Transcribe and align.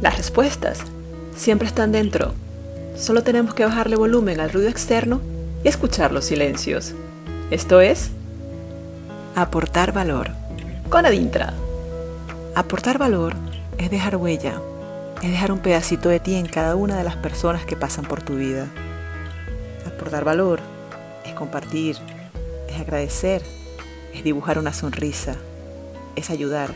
Las 0.00 0.16
respuestas 0.16 0.78
siempre 1.36 1.66
están 1.66 1.90
dentro. 1.90 2.32
Solo 2.96 3.24
tenemos 3.24 3.52
que 3.52 3.64
bajarle 3.64 3.96
volumen 3.96 4.38
al 4.38 4.50
ruido 4.50 4.68
externo 4.68 5.20
y 5.64 5.68
escuchar 5.68 6.12
los 6.12 6.24
silencios. 6.24 6.94
Esto 7.50 7.80
es 7.80 8.10
aportar 9.34 9.92
valor. 9.92 10.30
Con 10.88 11.04
Adintra. 11.04 11.52
Aportar 12.54 12.98
valor 12.98 13.34
es 13.76 13.90
dejar 13.90 14.16
huella, 14.16 14.60
es 15.20 15.30
dejar 15.30 15.50
un 15.50 15.58
pedacito 15.58 16.08
de 16.08 16.20
ti 16.20 16.36
en 16.36 16.46
cada 16.46 16.76
una 16.76 16.96
de 16.96 17.04
las 17.04 17.16
personas 17.16 17.64
que 17.64 17.76
pasan 17.76 18.04
por 18.04 18.22
tu 18.22 18.36
vida. 18.36 18.68
Aportar 19.84 20.24
valor 20.24 20.60
es 21.24 21.34
compartir, 21.34 21.96
es 22.68 22.80
agradecer, 22.80 23.42
es 24.14 24.22
dibujar 24.22 24.60
una 24.60 24.72
sonrisa, 24.72 25.34
es 26.14 26.30
ayudar, 26.30 26.72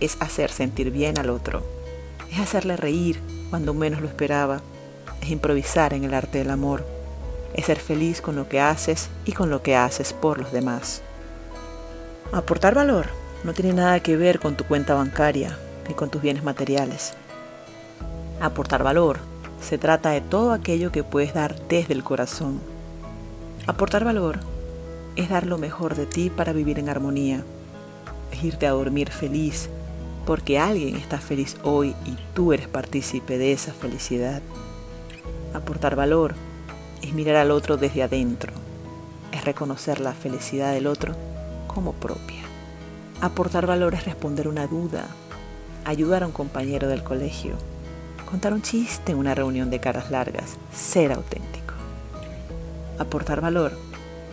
es 0.00 0.16
hacer 0.20 0.50
sentir 0.50 0.90
bien 0.90 1.18
al 1.18 1.30
otro, 1.30 1.62
es 2.34 2.40
hacerle 2.40 2.76
reír 2.76 3.20
cuando 3.50 3.74
menos 3.74 4.00
lo 4.00 4.08
esperaba, 4.08 4.60
es 5.22 5.30
improvisar 5.30 5.94
en 5.94 6.02
el 6.02 6.14
arte 6.14 6.38
del 6.38 6.50
amor, 6.50 6.84
es 7.54 7.66
ser 7.66 7.78
feliz 7.78 8.20
con 8.20 8.34
lo 8.34 8.48
que 8.48 8.60
haces 8.60 9.08
y 9.24 9.32
con 9.32 9.50
lo 9.50 9.62
que 9.62 9.76
haces 9.76 10.12
por 10.12 10.38
los 10.38 10.50
demás. 10.50 11.02
Aportar 12.32 12.74
valor 12.74 13.06
no 13.44 13.52
tiene 13.52 13.72
nada 13.72 14.00
que 14.00 14.16
ver 14.16 14.40
con 14.40 14.56
tu 14.56 14.64
cuenta 14.64 14.94
bancaria 14.94 15.56
ni 15.86 15.94
con 15.94 16.10
tus 16.10 16.22
bienes 16.22 16.42
materiales. 16.42 17.14
Aportar 18.40 18.82
valor 18.82 19.18
se 19.60 19.78
trata 19.78 20.10
de 20.10 20.20
todo 20.20 20.52
aquello 20.52 20.90
que 20.90 21.04
puedes 21.04 21.34
dar 21.34 21.54
desde 21.68 21.94
el 21.94 22.02
corazón. 22.02 22.60
Aportar 23.68 24.04
valor 24.04 24.40
es 25.14 25.28
dar 25.28 25.46
lo 25.46 25.56
mejor 25.56 25.94
de 25.94 26.06
ti 26.06 26.30
para 26.30 26.52
vivir 26.52 26.80
en 26.80 26.88
armonía. 26.88 27.44
Es 28.32 28.42
irte 28.42 28.66
a 28.66 28.72
dormir 28.72 29.10
feliz 29.10 29.70
porque 30.26 30.58
alguien 30.58 30.96
está 30.96 31.18
feliz 31.18 31.56
hoy 31.62 31.94
y 32.06 32.16
tú 32.34 32.52
eres 32.52 32.68
partícipe 32.68 33.38
de 33.38 33.52
esa 33.52 33.72
felicidad. 33.72 34.42
Aportar 35.52 35.96
valor 35.96 36.34
es 37.02 37.12
mirar 37.12 37.36
al 37.36 37.50
otro 37.50 37.76
desde 37.76 38.02
adentro. 38.02 38.52
Es 39.32 39.44
reconocer 39.44 40.00
la 40.00 40.12
felicidad 40.12 40.72
del 40.72 40.86
otro 40.86 41.14
como 41.66 41.92
propia. 41.92 42.42
Aportar 43.20 43.66
valor 43.66 43.94
es 43.94 44.04
responder 44.04 44.48
una 44.48 44.66
duda, 44.66 45.06
ayudar 45.84 46.22
a 46.22 46.26
un 46.26 46.32
compañero 46.32 46.88
del 46.88 47.02
colegio, 47.02 47.54
contar 48.28 48.52
un 48.52 48.62
chiste 48.62 49.12
en 49.12 49.18
una 49.18 49.34
reunión 49.34 49.70
de 49.70 49.80
caras 49.80 50.10
largas, 50.10 50.56
ser 50.72 51.12
auténtico. 51.12 51.74
Aportar 52.98 53.40
valor 53.40 53.72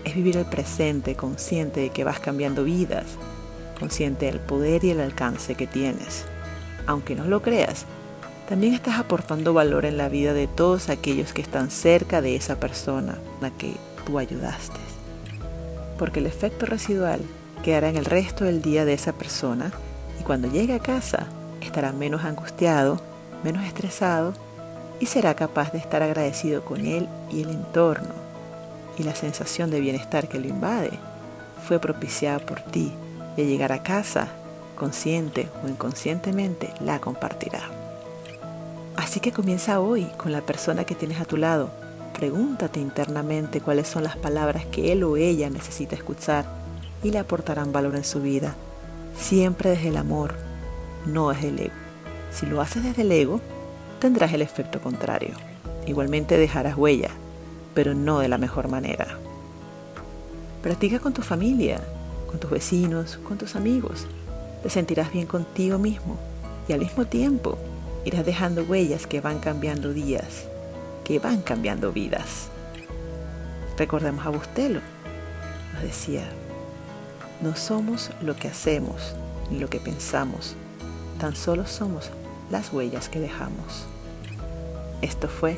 es 0.03 0.15
vivir 0.15 0.37
el 0.37 0.45
presente 0.45 1.15
consciente 1.15 1.81
de 1.81 1.89
que 1.89 2.03
vas 2.03 2.19
cambiando 2.19 2.63
vidas, 2.63 3.05
consciente 3.81 4.27
del 4.27 4.39
poder 4.39 4.85
y 4.85 4.91
el 4.91 5.01
alcance 5.01 5.55
que 5.55 5.67
tienes. 5.67 6.23
Aunque 6.87 7.15
no 7.15 7.25
lo 7.25 7.41
creas, 7.41 7.85
también 8.47 8.73
estás 8.73 8.97
aportando 8.97 9.53
valor 9.53 9.85
en 9.85 9.97
la 9.97 10.07
vida 10.07 10.33
de 10.33 10.47
todos 10.47 10.87
aquellos 10.87 11.33
que 11.33 11.41
están 11.41 11.69
cerca 11.69 12.21
de 12.21 12.37
esa 12.37 12.61
persona 12.61 13.17
a 13.39 13.41
la 13.41 13.49
que 13.51 13.73
tú 14.05 14.17
ayudaste 14.17 14.79
porque 16.01 16.19
el 16.19 16.25
efecto 16.25 16.65
residual 16.65 17.21
quedará 17.63 17.87
en 17.87 17.95
el 17.95 18.05
resto 18.05 18.43
del 18.43 18.63
día 18.63 18.85
de 18.85 18.93
esa 18.93 19.13
persona 19.13 19.71
y 20.19 20.23
cuando 20.23 20.49
llegue 20.49 20.73
a 20.73 20.79
casa 20.79 21.27
estará 21.61 21.91
menos 21.91 22.23
angustiado, 22.23 22.99
menos 23.43 23.63
estresado 23.65 24.33
y 24.99 25.05
será 25.05 25.35
capaz 25.35 25.71
de 25.71 25.77
estar 25.77 26.01
agradecido 26.01 26.65
con 26.65 26.87
él 26.87 27.07
y 27.29 27.43
el 27.43 27.51
entorno. 27.51 28.15
Y 28.97 29.03
la 29.03 29.13
sensación 29.13 29.69
de 29.69 29.79
bienestar 29.79 30.27
que 30.27 30.39
lo 30.39 30.47
invade 30.47 30.97
fue 31.67 31.77
propiciada 31.77 32.39
por 32.39 32.61
ti 32.61 32.91
y 33.37 33.41
al 33.41 33.47
llegar 33.47 33.71
a 33.71 33.83
casa, 33.83 34.29
consciente 34.75 35.49
o 35.63 35.67
inconscientemente, 35.67 36.73
la 36.79 36.99
compartirá. 36.99 37.61
Así 38.95 39.19
que 39.19 39.31
comienza 39.31 39.79
hoy 39.79 40.05
con 40.17 40.31
la 40.31 40.41
persona 40.41 40.83
que 40.83 40.95
tienes 40.95 41.19
a 41.19 41.25
tu 41.25 41.37
lado 41.37 41.71
Pregúntate 42.13 42.79
internamente 42.79 43.61
cuáles 43.61 43.87
son 43.87 44.03
las 44.03 44.15
palabras 44.15 44.65
que 44.65 44.91
él 44.91 45.03
o 45.03 45.17
ella 45.17 45.49
necesita 45.49 45.95
escuchar 45.95 46.45
y 47.01 47.09
le 47.09 47.17
aportarán 47.17 47.71
valor 47.71 47.95
en 47.95 48.03
su 48.03 48.21
vida. 48.21 48.53
Siempre 49.17 49.71
desde 49.71 49.87
el 49.87 49.97
amor, 49.97 50.35
no 51.07 51.29
desde 51.29 51.47
el 51.47 51.59
ego. 51.59 51.73
Si 52.31 52.45
lo 52.45 52.61
haces 52.61 52.83
desde 52.83 53.01
el 53.01 53.11
ego, 53.11 53.41
tendrás 53.99 54.33
el 54.33 54.43
efecto 54.43 54.81
contrario. 54.81 55.31
Igualmente 55.87 56.37
dejarás 56.37 56.77
huella, 56.77 57.09
pero 57.73 57.95
no 57.95 58.19
de 58.19 58.27
la 58.27 58.37
mejor 58.37 58.67
manera. 58.67 59.17
Practica 60.61 60.99
con 60.99 61.13
tu 61.13 61.23
familia, 61.23 61.81
con 62.31 62.39
tus 62.39 62.49
vecinos, 62.49 63.19
con 63.27 63.37
tus 63.37 63.55
amigos. 63.55 64.07
Te 64.63 64.69
sentirás 64.69 65.11
bien 65.11 65.27
contigo 65.27 65.77
mismo 65.77 66.17
y 66.67 66.73
al 66.73 66.79
mismo 66.79 67.05
tiempo 67.05 67.57
irás 68.05 68.25
dejando 68.25 68.63
huellas 68.63 69.05
que 69.05 69.21
van 69.21 69.39
cambiando 69.39 69.93
días 69.93 70.47
que 71.03 71.19
van 71.19 71.41
cambiando 71.41 71.91
vidas. 71.91 72.47
Recordemos 73.77 74.25
a 74.25 74.29
Bustelo, 74.29 74.81
nos 75.73 75.83
decía, 75.83 76.29
no 77.41 77.55
somos 77.55 78.11
lo 78.21 78.35
que 78.35 78.47
hacemos 78.47 79.15
ni 79.49 79.59
lo 79.59 79.69
que 79.69 79.79
pensamos, 79.79 80.55
tan 81.19 81.35
solo 81.35 81.65
somos 81.65 82.11
las 82.49 82.71
huellas 82.71 83.09
que 83.09 83.19
dejamos. 83.19 83.85
Esto 85.01 85.27
fue 85.27 85.57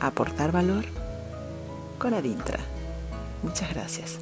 Aportar 0.00 0.52
Valor 0.52 0.84
con 1.98 2.14
Adintra. 2.14 2.60
Muchas 3.42 3.74
gracias. 3.74 4.18